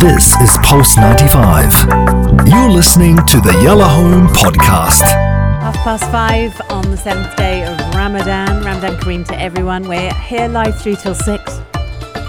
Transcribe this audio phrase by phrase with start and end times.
[0.00, 2.46] This is Pulse 95.
[2.46, 5.02] You're listening to the Yalla Home Podcast.
[5.02, 8.64] Half past five on the seventh day of Ramadan.
[8.64, 9.88] Ramadan Kareem to everyone.
[9.88, 11.60] We're here live through till six.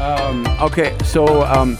[0.00, 1.76] Um, okay, so um,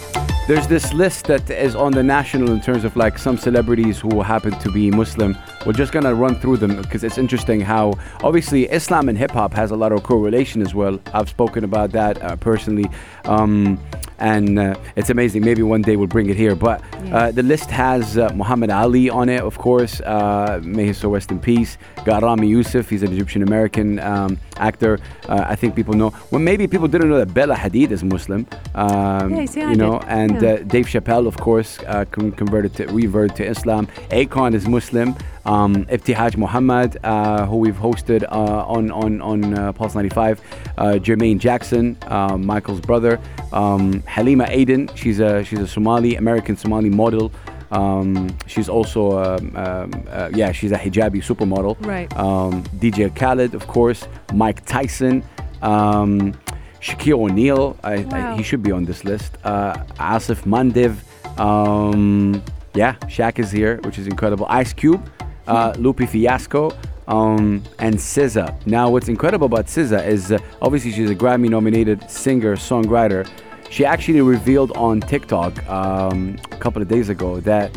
[0.47, 4.21] there's this list that is on the national in terms of like some celebrities who
[4.21, 5.39] happen to be Muslim.
[5.65, 9.55] We're just gonna run through them because it's interesting how obviously Islam and hip hop
[9.55, 11.01] has a lot of correlation as well.
[11.15, 12.91] I've spoken about that uh, personally.
[13.25, 13.79] Um,
[14.21, 15.45] and uh, it's amazing.
[15.45, 16.55] Maybe one day we'll bring it here.
[16.55, 20.01] But uh, the list has uh, Muhammad Ali on it, of course.
[20.01, 21.79] Uh, may his soul rest in peace.
[22.05, 22.89] Got Ramy Youssef.
[22.89, 24.99] He's an Egyptian American um, actor.
[25.29, 26.13] Uh, I think people know.
[26.31, 28.47] Well, maybe people didn't know that Bella Hadid is Muslim.
[28.75, 30.51] Um, Yeah, you know, and Yeah.
[30.51, 33.89] uh, Dave Chappelle, of course, uh, con- converted to reverted to Islam.
[34.11, 35.15] Akon is Muslim.
[35.45, 40.41] Um, Ibtihaj Muhammad, uh, who we've hosted uh, on on on uh, Pulse 95.
[40.77, 43.19] Uh, Jermaine Jackson, uh, Michael's brother.
[43.53, 47.33] Um, Halima Aden, she's a she's a Somali American Somali model.
[47.71, 51.77] Um, she's also um, um, uh, yeah, she's a hijabi supermodel.
[51.87, 52.15] Right.
[52.17, 54.07] Um, DJ Khaled, of course.
[54.33, 55.23] Mike Tyson.
[55.63, 56.35] Um,
[56.81, 59.37] Shaquille O'Neal, I, I, he should be on this list.
[59.45, 60.97] Uh, Aasif Mandvi,
[61.39, 62.43] um,
[62.75, 64.47] yeah, Shaq is here, which is incredible.
[64.49, 65.11] Ice Cube,
[65.47, 66.73] uh, Lupe Fiasco,
[67.09, 68.55] um, and SZA.
[68.67, 73.29] Now, what's incredible about SZA is uh, obviously she's a Grammy-nominated singer songwriter.
[73.69, 77.77] She actually revealed on TikTok um, a couple of days ago that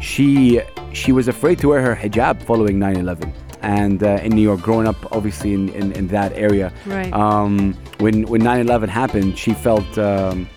[0.00, 0.60] she
[0.92, 3.32] she was afraid to wear her hijab following 9/11.
[3.62, 7.12] And uh, in New York, growing up obviously in, in, in that area, Right.
[7.12, 10.48] um, when when 9/11 happened, she felt um,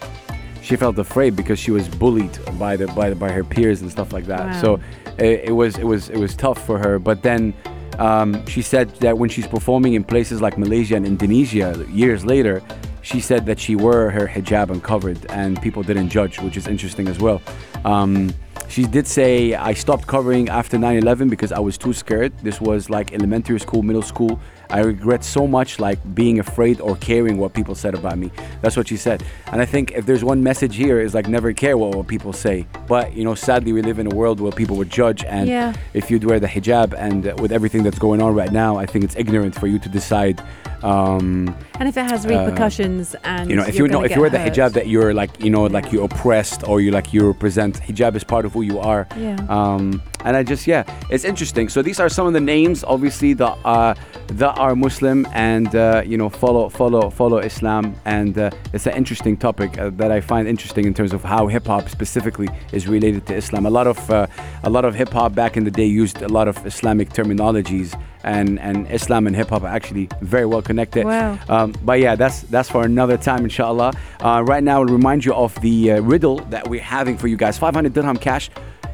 [0.70, 3.90] she felt afraid because she was bullied by the by, the, by her peers and
[3.90, 4.46] stuff like that.
[4.46, 4.62] Wow.
[4.62, 4.80] So
[5.18, 7.00] it, it was it was it was tough for her.
[7.00, 7.56] But then
[7.98, 12.62] um, she said that when she's performing in places like Malaysia and Indonesia years later,
[13.02, 17.08] she said that she wore her hijab uncovered and people didn't judge, which is interesting
[17.08, 17.42] as well.
[17.84, 18.32] Um,
[18.70, 22.32] she did say, I stopped covering after 9 11 because I was too scared.
[22.44, 24.40] This was like elementary school, middle school.
[24.72, 28.30] I regret so much like being afraid or caring what people said about me.
[28.62, 29.24] That's what she said.
[29.52, 32.34] And I think if there's one message here is like never care what, what people
[32.34, 32.68] say.
[32.88, 35.74] But you know, sadly we live in a world where people would judge and Yeah.
[35.96, 39.04] if you'd wear the hijab and with everything that's going on right now, I think
[39.04, 40.44] it's ignorant for you to decide
[40.84, 44.06] um, And if it has repercussions and Uh, you know, if you're you know, gonna
[44.12, 46.92] if you wear the hijab that you're like, you know, like you're oppressed or you
[46.92, 47.82] like you represent.
[47.82, 49.08] Hijab is part of who you are.
[49.16, 49.38] Yeah.
[49.48, 51.70] Um, and I just yeah, it's interesting.
[51.70, 53.94] So these are some of the names, obviously, that uh,
[54.28, 58.96] that are Muslim and uh, you know follow follow follow Islam, and uh, it's an
[58.96, 62.88] interesting topic uh, that I find interesting in terms of how hip hop specifically is
[62.88, 63.66] related to Islam.
[63.66, 64.28] A lot of uh,
[64.64, 68.00] a lot of hip hop back in the day used a lot of Islamic terminologies.
[68.22, 71.06] And, and Islam and hip hop are actually very well connected.
[71.06, 71.40] Wow.
[71.48, 73.94] Um, but yeah, that's that's for another time, inshallah.
[74.20, 77.38] Uh, right now, I'll remind you of the uh, riddle that we're having for you
[77.38, 78.50] guys 500 dirham cash.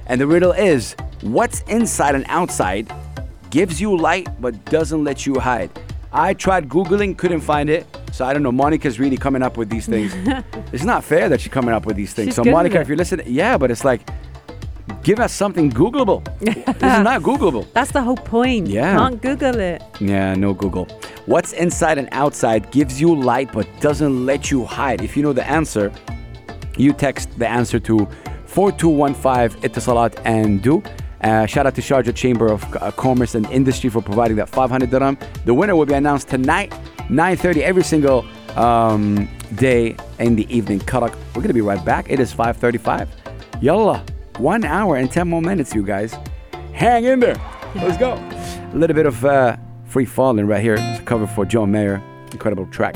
[0.08, 2.92] And the riddle is what's inside and outside
[3.50, 5.72] gives you light but doesn't let you hide?
[6.12, 7.86] I tried Googling, couldn't find it.
[8.12, 8.52] So I don't know.
[8.52, 10.14] Monica's really coming up with these things.
[10.72, 12.28] it's not fair that she's coming up with these things.
[12.28, 14.08] She's so, Monica, if you're listening, yeah, but it's like,
[15.04, 16.24] give us something Googleable.
[16.40, 17.68] this is not Googleable.
[17.74, 18.68] That's the whole point.
[18.68, 18.94] Yeah.
[18.94, 19.84] You can't Google it.
[20.00, 20.86] Yeah, no Google.
[21.26, 25.02] What's inside and outside gives you light but doesn't let you hide.
[25.02, 25.92] If you know the answer,
[26.78, 28.08] you text the answer to
[28.56, 30.82] 4215 Etisalat and du.
[31.20, 34.90] Uh, shout out to Sharjah Chamber of uh, Commerce and Industry for providing that 500
[34.90, 35.18] dirham.
[35.44, 36.72] The winner will be announced tonight,
[37.10, 40.80] 9:30 every single um, day in the evening.
[40.80, 41.14] Karak.
[41.36, 42.10] We're gonna be right back.
[42.10, 43.10] It is 5:35.
[43.62, 44.06] Yalla,
[44.38, 46.16] one hour and 10 more minutes, you guys.
[46.72, 47.36] Hang in there.
[47.76, 48.14] Let's go.
[48.74, 50.76] A little bit of uh, free falling right here.
[50.80, 52.02] It's a cover for John Mayer.
[52.32, 52.96] Incredible track.